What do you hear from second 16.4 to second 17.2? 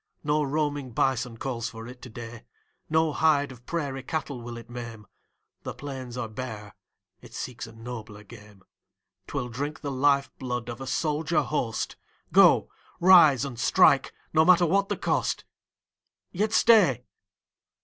stay.